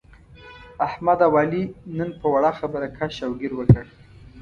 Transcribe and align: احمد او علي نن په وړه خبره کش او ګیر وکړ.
احمد 0.87 1.19
او 1.27 1.31
علي 1.41 1.63
نن 1.97 2.09
په 2.19 2.27
وړه 2.33 2.51
خبره 2.59 2.87
کش 2.97 3.15
او 3.25 3.31
ګیر 3.41 3.53
وکړ. 3.55 3.83